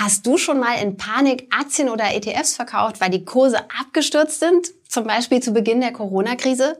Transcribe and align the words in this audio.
Hast 0.00 0.26
du 0.26 0.38
schon 0.38 0.58
mal 0.58 0.80
in 0.82 0.96
Panik 0.96 1.46
Aktien 1.50 1.90
oder 1.90 2.14
ETFs 2.14 2.56
verkauft, 2.56 3.02
weil 3.02 3.10
die 3.10 3.26
Kurse 3.26 3.58
abgestürzt 3.78 4.40
sind? 4.40 4.68
Zum 4.88 5.04
Beispiel 5.04 5.40
zu 5.40 5.52
Beginn 5.52 5.82
der 5.82 5.92
Corona-Krise? 5.92 6.78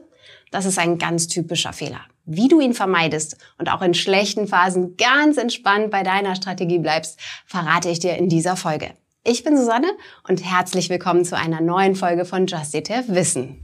Das 0.49 0.65
ist 0.65 0.79
ein 0.79 0.97
ganz 0.97 1.27
typischer 1.27 1.71
Fehler. 1.71 2.01
Wie 2.25 2.47
du 2.47 2.59
ihn 2.59 2.73
vermeidest 2.73 3.37
und 3.59 3.71
auch 3.71 3.83
in 3.83 3.93
schlechten 3.93 4.47
Phasen 4.47 4.97
ganz 4.97 5.37
entspannt 5.37 5.91
bei 5.91 6.01
deiner 6.01 6.35
Strategie 6.35 6.79
bleibst, 6.79 7.19
verrate 7.45 7.89
ich 7.89 7.99
dir 7.99 8.17
in 8.17 8.27
dieser 8.27 8.55
Folge. 8.55 8.89
Ich 9.23 9.43
bin 9.43 9.55
Susanne 9.55 9.91
und 10.27 10.43
herzlich 10.43 10.89
willkommen 10.89 11.23
zu 11.23 11.37
einer 11.37 11.61
neuen 11.61 11.95
Folge 11.95 12.25
von 12.25 12.47
Just 12.47 12.73
ETF 12.73 13.03
Wissen. 13.09 13.61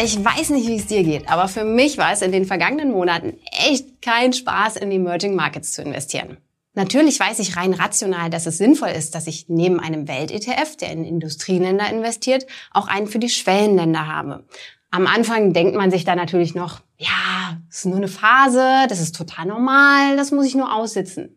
Ich 0.00 0.24
weiß 0.24 0.50
nicht, 0.50 0.68
wie 0.68 0.76
es 0.76 0.86
dir 0.86 1.02
geht, 1.02 1.28
aber 1.28 1.48
für 1.48 1.64
mich 1.64 1.98
war 1.98 2.12
es 2.12 2.22
in 2.22 2.30
den 2.30 2.44
vergangenen 2.44 2.92
Monaten 2.92 3.36
echt 3.50 4.00
kein 4.00 4.32
Spaß, 4.32 4.76
in 4.76 4.92
Emerging 4.92 5.34
Markets 5.34 5.72
zu 5.72 5.82
investieren. 5.82 6.36
Natürlich 6.74 7.18
weiß 7.18 7.40
ich 7.40 7.56
rein 7.56 7.72
rational, 7.72 8.30
dass 8.30 8.46
es 8.46 8.58
sinnvoll 8.58 8.90
ist, 8.90 9.16
dass 9.16 9.26
ich 9.26 9.46
neben 9.48 9.80
einem 9.80 10.06
Welt-ETF, 10.06 10.76
der 10.76 10.92
in 10.92 11.04
Industrieländer 11.04 11.90
investiert, 11.90 12.46
auch 12.70 12.86
einen 12.86 13.08
für 13.08 13.18
die 13.18 13.28
Schwellenländer 13.28 14.06
habe. 14.06 14.46
Am 14.92 15.08
Anfang 15.08 15.52
denkt 15.52 15.74
man 15.74 15.90
sich 15.90 16.04
da 16.04 16.14
natürlich 16.14 16.54
noch, 16.54 16.80
ja, 16.96 17.58
es 17.68 17.78
ist 17.78 17.86
nur 17.86 17.96
eine 17.96 18.06
Phase, 18.06 18.86
das 18.88 19.00
ist 19.00 19.16
total 19.16 19.46
normal, 19.46 20.16
das 20.16 20.30
muss 20.30 20.46
ich 20.46 20.54
nur 20.54 20.72
aussitzen. 20.72 21.36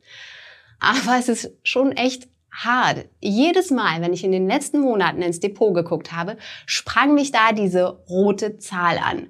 Aber 0.80 1.18
es 1.18 1.30
ist 1.30 1.52
schon 1.64 1.94
echt 1.94 2.28
hart. 2.52 3.06
Jedes 3.20 3.72
Mal, 3.72 4.02
wenn 4.02 4.14
ich 4.14 4.24
in 4.24 4.32
den 4.32 4.48
letzten 4.48 4.80
Monaten 4.80 5.22
ins 5.22 5.40
Depot 5.40 5.74
geguckt 5.74 6.12
habe, 6.12 6.38
sprang 6.66 7.14
mich 7.14 7.32
da 7.32 7.54
diese 7.54 8.04
rote 8.10 8.58
Zahl 8.58 8.98
an. 8.98 9.28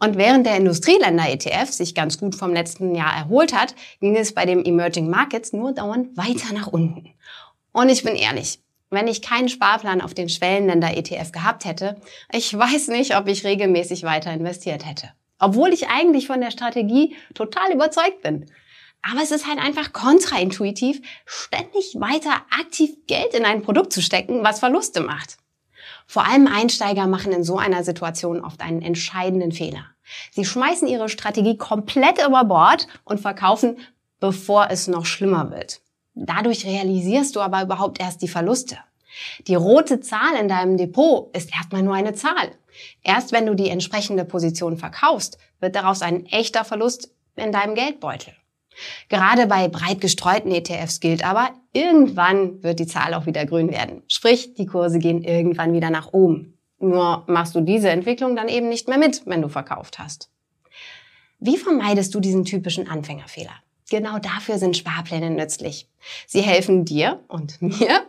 Und 0.00 0.16
während 0.16 0.46
der 0.46 0.56
Industrieländer-ETF 0.56 1.70
sich 1.72 1.94
ganz 1.94 2.18
gut 2.18 2.36
vom 2.36 2.52
letzten 2.52 2.94
Jahr 2.94 3.12
erholt 3.16 3.52
hat, 3.52 3.74
ging 4.00 4.16
es 4.16 4.32
bei 4.32 4.46
den 4.46 4.64
Emerging 4.64 5.10
Markets 5.10 5.52
nur 5.52 5.72
dauernd 5.72 6.16
weiter 6.16 6.54
nach 6.54 6.68
unten. 6.68 7.14
Und 7.72 7.88
ich 7.88 8.04
bin 8.04 8.14
ehrlich, 8.14 8.60
wenn 8.90 9.08
ich 9.08 9.22
keinen 9.22 9.48
Sparplan 9.48 10.00
auf 10.00 10.14
den 10.14 10.28
Schwellenländer-ETF 10.28 11.32
gehabt 11.32 11.64
hätte, 11.64 12.00
ich 12.32 12.56
weiß 12.56 12.88
nicht, 12.88 13.16
ob 13.16 13.26
ich 13.26 13.44
regelmäßig 13.44 14.04
weiter 14.04 14.32
investiert 14.32 14.86
hätte. 14.86 15.10
Obwohl 15.38 15.72
ich 15.72 15.88
eigentlich 15.88 16.26
von 16.26 16.40
der 16.40 16.50
Strategie 16.50 17.14
total 17.34 17.72
überzeugt 17.72 18.22
bin. 18.22 18.46
Aber 19.02 19.22
es 19.22 19.30
ist 19.30 19.46
halt 19.46 19.58
einfach 19.58 19.92
kontraintuitiv, 19.92 21.00
ständig 21.24 21.96
weiter 21.98 22.32
aktiv 22.50 22.90
Geld 23.06 23.34
in 23.34 23.44
ein 23.44 23.62
Produkt 23.62 23.92
zu 23.92 24.02
stecken, 24.02 24.44
was 24.44 24.60
Verluste 24.60 25.00
macht. 25.00 25.38
Vor 26.06 26.26
allem 26.26 26.46
Einsteiger 26.46 27.06
machen 27.06 27.32
in 27.32 27.44
so 27.44 27.58
einer 27.58 27.84
Situation 27.84 28.42
oft 28.42 28.60
einen 28.60 28.82
entscheidenden 28.82 29.52
Fehler. 29.52 29.84
Sie 30.32 30.44
schmeißen 30.44 30.88
ihre 30.88 31.08
Strategie 31.08 31.56
komplett 31.56 32.18
über 32.26 32.44
Bord 32.44 32.88
und 33.04 33.20
verkaufen, 33.20 33.78
bevor 34.20 34.68
es 34.70 34.88
noch 34.88 35.06
schlimmer 35.06 35.50
wird. 35.50 35.80
Dadurch 36.14 36.66
realisierst 36.66 37.36
du 37.36 37.40
aber 37.40 37.62
überhaupt 37.62 38.00
erst 38.00 38.22
die 38.22 38.28
Verluste. 38.28 38.78
Die 39.46 39.54
rote 39.54 40.00
Zahl 40.00 40.34
in 40.40 40.48
deinem 40.48 40.76
Depot 40.76 41.34
ist 41.36 41.54
erstmal 41.54 41.82
nur 41.82 41.94
eine 41.94 42.14
Zahl. 42.14 42.52
Erst 43.02 43.32
wenn 43.32 43.46
du 43.46 43.54
die 43.54 43.68
entsprechende 43.68 44.24
Position 44.24 44.76
verkaufst, 44.76 45.38
wird 45.60 45.76
daraus 45.76 46.02
ein 46.02 46.26
echter 46.26 46.64
Verlust 46.64 47.10
in 47.36 47.52
deinem 47.52 47.74
Geldbeutel. 47.74 48.34
Gerade 49.08 49.46
bei 49.46 49.68
breit 49.68 50.00
gestreuten 50.00 50.52
ETFs 50.52 51.00
gilt 51.00 51.24
aber, 51.24 51.50
irgendwann 51.72 52.62
wird 52.62 52.80
die 52.80 52.86
Zahl 52.86 53.14
auch 53.14 53.26
wieder 53.26 53.46
grün 53.46 53.70
werden. 53.70 54.02
Sprich, 54.08 54.54
die 54.54 54.66
Kurse 54.66 54.98
gehen 54.98 55.22
irgendwann 55.22 55.72
wieder 55.72 55.90
nach 55.90 56.12
oben. 56.12 56.58
Nur 56.78 57.24
machst 57.26 57.54
du 57.54 57.60
diese 57.60 57.90
Entwicklung 57.90 58.36
dann 58.36 58.48
eben 58.48 58.68
nicht 58.68 58.88
mehr 58.88 58.98
mit, 58.98 59.22
wenn 59.26 59.42
du 59.42 59.48
verkauft 59.48 59.98
hast. 59.98 60.30
Wie 61.40 61.56
vermeidest 61.56 62.14
du 62.14 62.20
diesen 62.20 62.44
typischen 62.44 62.88
Anfängerfehler? 62.88 63.52
Genau 63.90 64.18
dafür 64.18 64.58
sind 64.58 64.76
Sparpläne 64.76 65.30
nützlich. 65.30 65.88
Sie 66.26 66.42
helfen 66.42 66.84
dir 66.84 67.24
und 67.28 67.60
mir, 67.62 68.02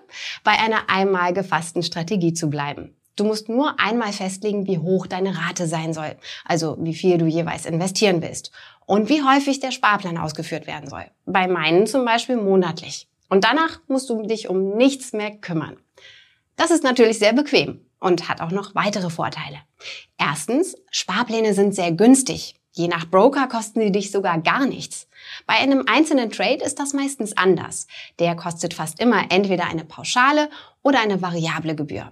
bei 0.44 0.52
einer 0.52 0.90
einmal 0.90 1.34
gefassten 1.34 1.84
Strategie 1.84 2.34
zu 2.34 2.50
bleiben. 2.50 2.96
Du 3.16 3.26
musst 3.26 3.50
nur 3.50 3.80
einmal 3.80 4.14
festlegen, 4.14 4.66
wie 4.66 4.78
hoch 4.78 5.06
deine 5.06 5.38
Rate 5.38 5.68
sein 5.68 5.94
soll, 5.94 6.16
also 6.46 6.78
wie 6.80 6.94
viel 6.94 7.18
du 7.18 7.26
jeweils 7.26 7.66
investieren 7.66 8.22
willst 8.22 8.52
und 8.90 9.08
wie 9.08 9.22
häufig 9.22 9.60
der 9.60 9.70
Sparplan 9.70 10.18
ausgeführt 10.18 10.66
werden 10.66 10.90
soll. 10.90 11.06
Bei 11.28 11.48
meinen 11.48 11.86
zum 11.86 12.06
Beispiel 12.06 12.38
monatlich. 12.38 13.08
Und 13.30 13.44
danach 13.44 13.80
musst 13.88 14.10
du 14.10 14.24
dich 14.24 14.50
um 14.50 14.76
nichts 14.78 15.14
mehr 15.14 15.30
kümmern. 15.30 15.78
Das 16.56 16.72
ist 16.72 16.84
natürlich 16.84 17.20
sehr 17.20 17.34
bequem 17.34 17.82
und 18.00 18.28
hat 18.28 18.42
auch 18.42 18.50
noch 18.50 18.74
weitere 18.74 19.12
Vorteile. 19.12 19.60
Erstens, 20.18 20.76
Sparpläne 20.90 21.54
sind 21.54 21.76
sehr 21.76 21.92
günstig. 21.92 22.56
Je 22.72 22.88
nach 22.88 23.06
Broker 23.06 23.48
kosten 23.48 23.80
sie 23.80 23.92
dich 23.92 24.10
sogar 24.10 24.42
gar 24.42 24.66
nichts. 24.66 25.08
Bei 25.46 25.54
einem 25.54 25.84
einzelnen 25.86 26.32
Trade 26.32 26.64
ist 26.64 26.80
das 26.80 26.94
meistens 26.94 27.38
anders. 27.38 27.86
Der 28.18 28.36
kostet 28.36 28.74
fast 28.74 29.00
immer 29.00 29.26
entweder 29.30 29.68
eine 29.68 29.86
pauschale 29.86 30.50
oder 30.82 31.00
eine 31.00 31.22
variable 31.22 31.76
Gebühr. 31.76 32.12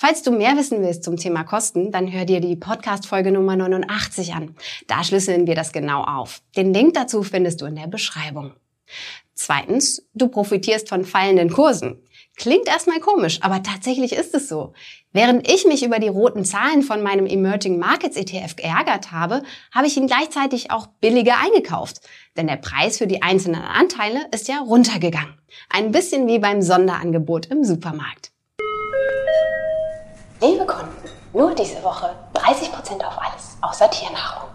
Falls 0.00 0.22
du 0.22 0.30
mehr 0.30 0.56
wissen 0.56 0.80
willst 0.80 1.02
zum 1.02 1.16
Thema 1.16 1.42
Kosten, 1.42 1.90
dann 1.90 2.12
hör 2.12 2.24
dir 2.24 2.40
die 2.40 2.54
Podcast-Folge 2.54 3.32
Nummer 3.32 3.56
89 3.56 4.32
an. 4.32 4.54
Da 4.86 5.02
schlüsseln 5.02 5.48
wir 5.48 5.56
das 5.56 5.72
genau 5.72 6.04
auf. 6.04 6.40
Den 6.56 6.72
Link 6.72 6.94
dazu 6.94 7.24
findest 7.24 7.60
du 7.60 7.66
in 7.66 7.74
der 7.74 7.88
Beschreibung. 7.88 8.52
Zweitens, 9.34 10.06
du 10.14 10.28
profitierst 10.28 10.88
von 10.88 11.04
fallenden 11.04 11.50
Kursen. 11.50 12.00
Klingt 12.36 12.68
erstmal 12.68 13.00
komisch, 13.00 13.40
aber 13.42 13.64
tatsächlich 13.64 14.12
ist 14.12 14.36
es 14.36 14.48
so. 14.48 14.72
Während 15.12 15.50
ich 15.50 15.66
mich 15.66 15.84
über 15.84 15.98
die 15.98 16.06
roten 16.06 16.44
Zahlen 16.44 16.82
von 16.82 17.02
meinem 17.02 17.26
Emerging 17.26 17.80
Markets 17.80 18.16
ETF 18.16 18.54
geärgert 18.54 19.10
habe, 19.10 19.42
habe 19.74 19.88
ich 19.88 19.96
ihn 19.96 20.06
gleichzeitig 20.06 20.70
auch 20.70 20.86
billiger 21.00 21.38
eingekauft. 21.42 22.02
Denn 22.36 22.46
der 22.46 22.58
Preis 22.58 22.98
für 22.98 23.08
die 23.08 23.22
einzelnen 23.22 23.62
Anteile 23.62 24.28
ist 24.32 24.46
ja 24.46 24.60
runtergegangen. 24.60 25.34
Ein 25.70 25.90
bisschen 25.90 26.28
wie 26.28 26.38
beim 26.38 26.62
Sonderangebot 26.62 27.46
im 27.46 27.64
Supermarkt. 27.64 28.30
Liebe 30.40 30.64
Kunden, 30.66 30.92
nur 31.32 31.52
diese 31.52 31.82
Woche 31.82 32.14
30% 32.32 33.04
auf 33.04 33.18
alles, 33.20 33.56
außer 33.60 33.90
Tiernahrung. 33.90 34.48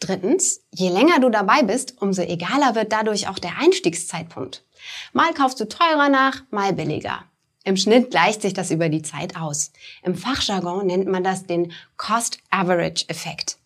Drittens, 0.00 0.60
je 0.70 0.88
länger 0.88 1.20
du 1.20 1.28
dabei 1.28 1.62
bist, 1.62 2.00
umso 2.00 2.22
egaler 2.22 2.74
wird 2.74 2.90
dadurch 2.90 3.28
auch 3.28 3.38
der 3.38 3.58
Einstiegszeitpunkt. 3.58 4.64
Mal 5.12 5.34
kaufst 5.34 5.60
du 5.60 5.68
teurer 5.68 6.08
nach, 6.08 6.42
mal 6.50 6.72
billiger. 6.72 7.24
Im 7.64 7.76
Schnitt 7.76 8.10
gleicht 8.10 8.40
sich 8.40 8.54
das 8.54 8.70
über 8.70 8.88
die 8.88 9.02
Zeit 9.02 9.36
aus. 9.36 9.72
Im 10.02 10.14
Fachjargon 10.14 10.86
nennt 10.86 11.06
man 11.06 11.22
das 11.22 11.44
den 11.44 11.72
Cost-Average-Effekt. 11.98 13.58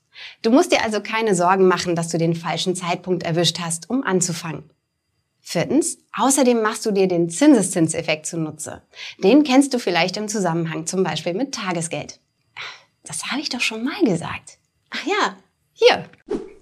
Du 0.43 0.51
musst 0.51 0.73
dir 0.73 0.83
also 0.83 1.01
keine 1.01 1.37
Sorgen 1.37 1.69
machen, 1.69 1.95
dass 1.95 2.09
du 2.09 2.19
den 2.19 2.35
falschen 2.35 2.75
Zeitpunkt 2.75 3.23
erwischt 3.23 3.61
hast, 3.61 3.89
um 3.91 4.03
anzufangen. 4.03 4.71
Viertens, 5.51 5.97
außerdem 6.13 6.61
machst 6.61 6.85
du 6.85 6.91
dir 6.91 7.09
den 7.09 7.31
Zinseszinseffekt 7.31 8.27
zunutze. 8.27 8.83
Den 9.25 9.45
kennst 9.45 9.73
du 9.73 9.79
vielleicht 9.79 10.19
im 10.19 10.29
Zusammenhang 10.29 10.85
zum 10.85 11.03
Beispiel 11.03 11.33
mit 11.33 11.55
Tagesgeld. 11.55 12.21
Das 13.03 13.31
habe 13.31 13.41
ich 13.41 13.49
doch 13.49 13.63
schon 13.63 13.83
mal 13.83 13.99
gesagt. 14.05 14.59
Ach 14.91 15.07
ja, 15.07 15.39
hier. 15.73 16.05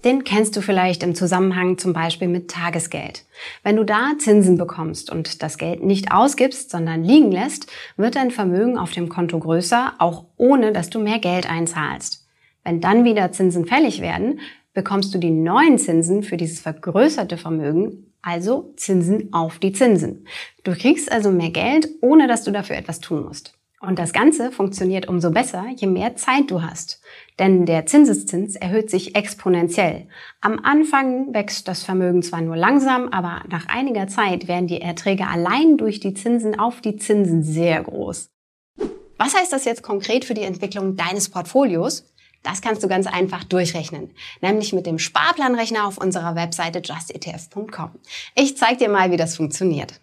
Den 0.04 0.22
kennst 0.22 0.54
du 0.54 0.62
vielleicht 0.62 1.02
im 1.02 1.16
Zusammenhang 1.16 1.78
zum 1.78 1.94
Beispiel 1.94 2.28
mit 2.28 2.48
Tagesgeld. 2.48 3.24
Wenn 3.64 3.74
du 3.74 3.82
da 3.82 4.12
Zinsen 4.20 4.56
bekommst 4.56 5.10
und 5.10 5.42
das 5.42 5.58
Geld 5.58 5.82
nicht 5.82 6.12
ausgibst, 6.12 6.70
sondern 6.70 7.02
liegen 7.02 7.32
lässt, 7.32 7.66
wird 7.96 8.14
dein 8.14 8.30
Vermögen 8.30 8.78
auf 8.78 8.92
dem 8.92 9.08
Konto 9.08 9.40
größer, 9.40 9.94
auch 9.98 10.26
ohne 10.36 10.72
dass 10.72 10.90
du 10.90 11.00
mehr 11.00 11.18
Geld 11.18 11.50
einzahlst. 11.50 12.24
Wenn 12.62 12.80
dann 12.80 13.02
wieder 13.02 13.32
Zinsen 13.32 13.66
fällig 13.66 14.00
werden, 14.00 14.38
bekommst 14.74 15.12
du 15.12 15.18
die 15.18 15.32
neuen 15.32 15.76
Zinsen 15.76 16.22
für 16.22 16.36
dieses 16.36 16.60
vergrößerte 16.60 17.36
Vermögen 17.36 18.05
also 18.26 18.72
Zinsen 18.76 19.32
auf 19.32 19.58
die 19.58 19.72
Zinsen. 19.72 20.26
Du 20.64 20.72
kriegst 20.72 21.10
also 21.10 21.30
mehr 21.30 21.50
Geld, 21.50 21.88
ohne 22.00 22.26
dass 22.26 22.42
du 22.42 22.50
dafür 22.50 22.76
etwas 22.76 23.00
tun 23.00 23.24
musst. 23.24 23.54
Und 23.80 23.98
das 23.98 24.12
Ganze 24.12 24.50
funktioniert 24.50 25.06
umso 25.06 25.30
besser, 25.30 25.66
je 25.76 25.86
mehr 25.86 26.16
Zeit 26.16 26.50
du 26.50 26.62
hast. 26.62 27.00
Denn 27.38 27.66
der 27.66 27.86
Zinseszins 27.86 28.56
erhöht 28.56 28.90
sich 28.90 29.14
exponentiell. 29.14 30.08
Am 30.40 30.58
Anfang 30.58 31.32
wächst 31.34 31.68
das 31.68 31.84
Vermögen 31.84 32.22
zwar 32.22 32.40
nur 32.40 32.56
langsam, 32.56 33.08
aber 33.10 33.44
nach 33.48 33.66
einiger 33.68 34.08
Zeit 34.08 34.48
werden 34.48 34.66
die 34.66 34.80
Erträge 34.80 35.28
allein 35.28 35.76
durch 35.76 36.00
die 36.00 36.14
Zinsen 36.14 36.58
auf 36.58 36.80
die 36.80 36.96
Zinsen 36.96 37.44
sehr 37.44 37.82
groß. 37.82 38.30
Was 39.18 39.36
heißt 39.36 39.52
das 39.52 39.64
jetzt 39.64 39.82
konkret 39.82 40.24
für 40.24 40.34
die 40.34 40.42
Entwicklung 40.42 40.96
deines 40.96 41.28
Portfolios? 41.28 42.12
Das 42.46 42.62
kannst 42.62 42.84
du 42.84 42.86
ganz 42.86 43.08
einfach 43.08 43.42
durchrechnen, 43.42 44.14
nämlich 44.40 44.72
mit 44.72 44.86
dem 44.86 45.00
Sparplanrechner 45.00 45.84
auf 45.84 45.98
unserer 45.98 46.36
Webseite 46.36 46.80
justetf.com. 46.80 47.90
Ich 48.36 48.56
zeige 48.56 48.76
dir 48.76 48.88
mal, 48.88 49.10
wie 49.10 49.16
das 49.16 49.36
funktioniert. 49.36 50.00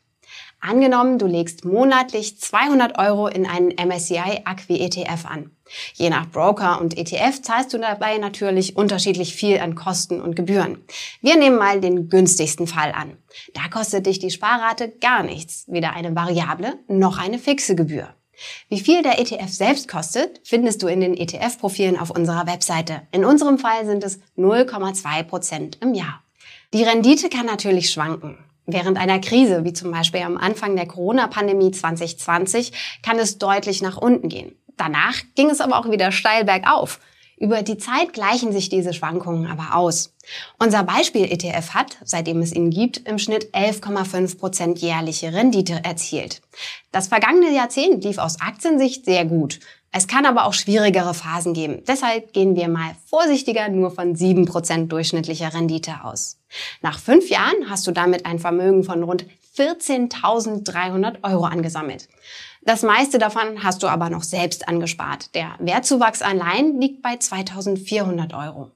Angenommen, 0.59 1.19
du 1.19 1.25
legst 1.25 1.63
monatlich 1.63 2.39
200 2.41 2.97
Euro 2.99 3.27
in 3.27 3.45
einen 3.45 3.69
MSCI 3.69 4.41
Acqui 4.43 4.81
ETF 4.81 5.25
an. 5.25 5.51
Je 5.93 6.09
nach 6.09 6.29
Broker 6.29 6.81
und 6.81 6.97
ETF 6.97 7.41
zahlst 7.41 7.73
du 7.73 7.77
dabei 7.77 8.17
natürlich 8.17 8.75
unterschiedlich 8.75 9.35
viel 9.35 9.59
an 9.59 9.75
Kosten 9.75 10.19
und 10.19 10.35
Gebühren. 10.35 10.83
Wir 11.21 11.37
nehmen 11.37 11.57
mal 11.57 11.79
den 11.79 12.09
günstigsten 12.09 12.67
Fall 12.67 12.91
an. 12.91 13.17
Da 13.53 13.69
kostet 13.69 14.05
dich 14.05 14.19
die 14.19 14.31
Sparrate 14.31 14.89
gar 14.99 15.23
nichts, 15.23 15.63
weder 15.67 15.93
eine 15.93 16.13
variable 16.13 16.73
noch 16.89 17.17
eine 17.17 17.39
fixe 17.39 17.75
Gebühr. 17.75 18.13
Wie 18.69 18.79
viel 18.79 19.01
der 19.03 19.19
ETF 19.19 19.49
selbst 19.49 19.87
kostet, 19.87 20.41
findest 20.43 20.81
du 20.83 20.87
in 20.87 21.01
den 21.01 21.15
ETF-Profilen 21.15 21.99
auf 21.99 22.09
unserer 22.09 22.47
Webseite. 22.47 23.03
In 23.11 23.25
unserem 23.25 23.57
Fall 23.57 23.85
sind 23.85 24.03
es 24.03 24.19
0,2 24.37 25.23
Prozent 25.23 25.77
im 25.81 25.93
Jahr. 25.93 26.23
Die 26.73 26.83
Rendite 26.83 27.29
kann 27.29 27.45
natürlich 27.45 27.91
schwanken. 27.91 28.37
Während 28.65 28.97
einer 28.97 29.19
Krise, 29.19 29.65
wie 29.65 29.73
zum 29.73 29.91
Beispiel 29.91 30.21
am 30.21 30.37
Anfang 30.37 30.75
der 30.75 30.87
Corona-Pandemie 30.87 31.71
2020, 31.71 32.71
kann 33.03 33.19
es 33.19 33.37
deutlich 33.37 33.81
nach 33.81 33.97
unten 33.97 34.29
gehen. 34.29 34.55
Danach 34.77 35.15
ging 35.35 35.49
es 35.49 35.61
aber 35.61 35.77
auch 35.77 35.91
wieder 35.91 36.11
steil 36.11 36.45
bergauf. 36.45 36.99
Über 37.43 37.61
die 37.61 37.77
Zeit 37.77 38.13
gleichen 38.13 38.53
sich 38.53 38.69
diese 38.69 38.93
Schwankungen 38.93 39.51
aber 39.51 39.75
aus. 39.75 40.13
Unser 40.59 40.83
Beispiel-ETF 40.83 41.73
hat, 41.73 41.97
seitdem 42.05 42.41
es 42.41 42.53
ihn 42.53 42.69
gibt, 42.69 43.05
im 43.05 43.19
Schnitt 43.19 43.53
11,5 43.53 44.37
Prozent 44.37 44.79
jährliche 44.79 45.33
Rendite 45.33 45.83
erzielt. 45.83 46.41
Das 46.93 47.09
vergangene 47.09 47.53
Jahrzehnt 47.53 48.05
lief 48.05 48.17
aus 48.17 48.39
Aktiensicht 48.39 49.03
sehr 49.03 49.25
gut. 49.25 49.59
Es 49.91 50.07
kann 50.07 50.25
aber 50.25 50.45
auch 50.45 50.53
schwierigere 50.53 51.13
Phasen 51.13 51.53
geben. 51.53 51.83
Deshalb 51.85 52.31
gehen 52.31 52.55
wir 52.55 52.69
mal 52.69 52.95
vorsichtiger 53.07 53.67
nur 53.67 53.91
von 53.91 54.15
7% 54.15 54.87
durchschnittlicher 54.87 55.53
Rendite 55.53 56.05
aus. 56.05 56.39
Nach 56.81 56.97
fünf 56.97 57.29
Jahren 57.29 57.69
hast 57.69 57.85
du 57.85 57.91
damit 57.91 58.25
ein 58.25 58.39
Vermögen 58.39 58.85
von 58.85 59.03
rund 59.03 59.25
14.300 59.57 61.17
Euro 61.23 61.43
angesammelt. 61.43 62.07
Das 62.65 62.81
meiste 62.81 63.17
davon 63.17 63.63
hast 63.63 63.83
du 63.83 63.87
aber 63.87 64.09
noch 64.09 64.23
selbst 64.23 64.67
angespart. 64.67 65.35
Der 65.35 65.55
Wertzuwachs 65.59 66.21
allein 66.21 66.79
liegt 66.79 67.01
bei 67.01 67.15
2.400 67.15 68.37
Euro. 68.45 68.71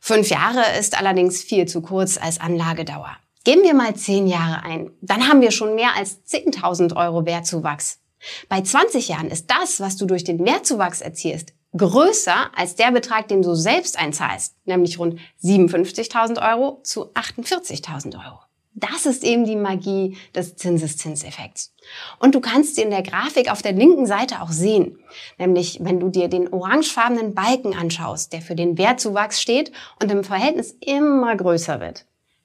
Fünf 0.00 0.28
Jahre 0.28 0.62
ist 0.78 0.98
allerdings 0.98 1.42
viel 1.42 1.66
zu 1.66 1.80
kurz 1.80 2.18
als 2.18 2.40
Anlagedauer. 2.40 3.16
Geben 3.44 3.62
wir 3.62 3.74
mal 3.74 3.94
zehn 3.94 4.26
Jahre 4.26 4.62
ein. 4.62 4.90
Dann 5.00 5.28
haben 5.28 5.40
wir 5.40 5.52
schon 5.52 5.74
mehr 5.74 5.96
als 5.96 6.24
10.000 6.26 6.96
Euro 6.96 7.24
Wertzuwachs. 7.24 8.00
Bei 8.48 8.60
20 8.60 9.08
Jahren 9.08 9.30
ist 9.30 9.46
das, 9.50 9.80
was 9.80 9.96
du 9.96 10.04
durch 10.04 10.24
den 10.24 10.42
Mehrzuwachs 10.42 11.00
erzielst, 11.00 11.54
größer 11.76 12.50
als 12.56 12.74
der 12.74 12.90
Betrag, 12.90 13.28
den 13.28 13.42
du 13.42 13.54
selbst 13.54 13.98
einzahlst, 13.98 14.56
nämlich 14.64 14.98
rund 14.98 15.18
57.000 15.42 16.46
Euro 16.50 16.80
zu 16.82 17.12
48.000 17.12 18.14
Euro. 18.14 18.40
Das 18.80 19.06
ist 19.06 19.24
eben 19.24 19.44
die 19.44 19.56
Magie 19.56 20.16
des 20.34 20.54
Zinseszinseffekts. 20.54 21.74
Und 22.20 22.34
du 22.34 22.40
kannst 22.40 22.76
sie 22.76 22.82
in 22.82 22.90
der 22.90 23.02
Grafik 23.02 23.50
auf 23.50 23.60
der 23.60 23.72
linken 23.72 24.06
Seite 24.06 24.40
auch 24.40 24.50
sehen. 24.50 24.98
Nämlich, 25.36 25.78
wenn 25.82 25.98
du 25.98 26.10
dir 26.10 26.28
den 26.28 26.52
orangefarbenen 26.52 27.34
Balken 27.34 27.74
anschaust, 27.74 28.32
der 28.32 28.40
für 28.40 28.54
den 28.54 28.78
Wertzuwachs 28.78 29.40
steht 29.40 29.72
und 30.00 30.12
im 30.12 30.22
Verhältnis 30.22 30.76
immer 30.80 31.34
größer 31.34 31.80
wird. 31.80 32.04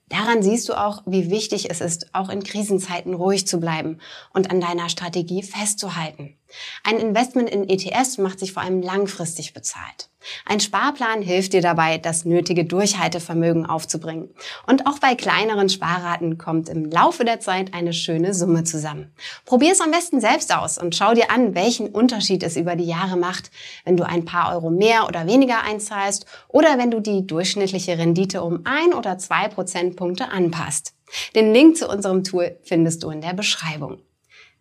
Daran 0.10 0.42
siehst 0.42 0.70
du 0.70 0.74
auch, 0.74 1.04
wie 1.06 1.30
wichtig 1.30 1.70
es 1.70 1.82
ist, 1.82 2.14
auch 2.14 2.30
in 2.30 2.44
Krisenzeiten 2.44 3.14
ruhig 3.14 3.48
zu 3.48 3.60
bleiben 3.60 4.00
und 4.34 4.50
an 4.50 4.60
deiner 4.60 4.90
Strategie 4.90 5.44
festzuhalten. 5.44 6.36
Ein 6.84 6.98
Investment 6.98 7.50
in 7.50 7.70
ETS 7.70 8.18
macht 8.18 8.40
sich 8.40 8.54
vor 8.54 8.64
allem 8.64 8.82
langfristig 8.82 9.54
bezahlt. 9.54 10.10
Ein 10.46 10.60
Sparplan 10.60 11.22
hilft 11.22 11.54
dir 11.54 11.62
dabei, 11.62 11.98
das 11.98 12.26
nötige 12.26 12.66
Durchhaltevermögen 12.66 13.66
aufzubringen. 13.66 14.30
Und 14.68 14.88
auch 14.88 15.00
bei 15.00 15.16
kleineren 15.16 15.70
Sparraten 15.70 16.38
kommt 16.38 16.70
im 16.70 16.86
Laufe 16.90 17.26
der 17.26 17.40
Zeit 17.40 17.74
eine 17.74 17.94
schöne 17.94 18.34
Summe 18.34 18.64
zusammen. 18.64 19.14
Probier 19.46 19.74
es 19.74 19.82
am 19.82 19.92
besten 19.92 20.22
selbst 20.22 20.56
aus 20.56 20.78
und 20.78 20.96
schau 20.96 21.14
dir 21.14 21.30
an, 21.32 21.56
welchen 21.56 21.90
Unterschied 21.90 22.44
es 22.44 22.56
über 22.56 22.76
die 22.76 22.86
Jahre 22.86 23.18
macht, 23.18 23.52
wenn 23.84 23.98
du 23.98 24.08
ein 24.08 24.26
paar 24.26 24.54
Euro 24.54 24.70
mehr 24.70 25.08
oder 25.08 25.28
weniger 25.28 25.64
einzahlst 25.64 26.26
oder 26.48 26.78
wenn 26.78 26.92
du 26.92 27.00
die 27.00 27.28
durchschnittliche 27.28 27.98
Rendite 27.98 28.44
um 28.44 28.62
ein 28.66 28.94
oder 28.94 29.18
zwei 29.18 29.48
Prozentpunkte 29.48 30.30
anpasst. 30.30 30.94
Den 31.36 31.54
Link 31.54 31.78
zu 31.78 31.88
unserem 31.88 32.24
Tool 32.24 32.58
findest 32.64 33.04
du 33.04 33.10
in 33.10 33.22
der 33.22 33.34
Beschreibung. 33.34 34.00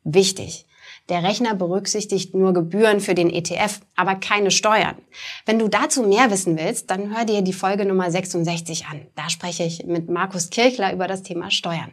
Wichtig! 0.05 0.67
Der 1.09 1.23
Rechner 1.25 1.55
berücksichtigt 1.55 2.35
nur 2.35 2.53
Gebühren 2.53 3.01
für 3.01 3.15
den 3.15 3.29
ETF, 3.29 3.81
aber 3.97 4.15
keine 4.15 4.51
Steuern. 4.51 4.97
Wenn 5.45 5.59
du 5.59 5.69
dazu 5.69 6.05
mehr 6.05 6.31
wissen 6.31 6.57
willst, 6.57 6.91
dann 6.91 7.17
hör 7.17 7.25
dir 7.25 7.43
die 7.43 7.53
Folge 7.53 7.85
Nummer 7.85 8.11
66 8.11 8.87
an. 8.87 9.07
Da 9.17 9.29
spreche 9.29 9.65
ich 9.65 9.85
mit 9.85 10.09
Markus 10.09 10.51
Kirchler 10.51 10.93
über 10.93 11.09
das 11.09 11.23
Thema 11.23 11.51
Steuern. 11.51 11.93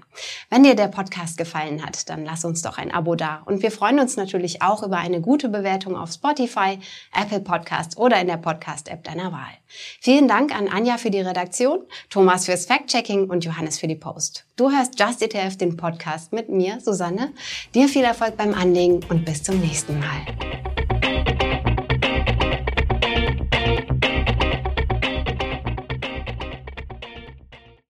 Wenn 0.51 0.63
dir 0.63 0.75
der 0.75 0.87
Podcast 0.87 1.37
gefallen 1.37 1.85
hat, 1.85 2.09
dann 2.09 2.25
lass 2.25 2.43
uns 2.43 2.63
doch 2.63 2.79
ein 2.79 2.91
Abo 2.91 3.13
da. 3.13 3.43
Und 3.45 3.61
wir 3.61 3.69
freuen 3.69 3.99
uns 3.99 4.17
natürlich 4.17 4.63
auch 4.63 4.81
über 4.81 4.97
eine 4.97 5.21
gute 5.21 5.47
Bewertung 5.47 5.95
auf 5.95 6.11
Spotify, 6.11 6.79
Apple 7.13 7.41
Podcast 7.41 7.97
oder 7.97 8.19
in 8.19 8.25
der 8.25 8.37
Podcast-App 8.37 9.03
deiner 9.03 9.31
Wahl. 9.31 9.53
Vielen 10.01 10.27
Dank 10.27 10.55
an 10.55 10.67
Anja 10.67 10.97
für 10.97 11.11
die 11.11 11.21
Redaktion, 11.21 11.81
Thomas 12.09 12.45
fürs 12.45 12.65
Fact-Checking 12.65 13.29
und 13.29 13.45
Johannes 13.45 13.77
für 13.77 13.87
die 13.87 13.95
Post. 13.95 14.45
Du 14.55 14.71
hörst 14.71 14.99
Just 14.99 15.21
ETF, 15.21 15.55
den 15.55 15.77
Podcast 15.77 16.33
mit 16.33 16.49
mir, 16.49 16.79
Susanne. 16.79 17.31
Dir 17.75 17.87
viel 17.87 18.03
Erfolg 18.03 18.35
beim 18.35 18.55
Anlegen 18.55 19.01
und 19.07 19.25
bis 19.25 19.43
zum 19.43 19.59
nächsten 19.59 19.99
Mal. 19.99 20.68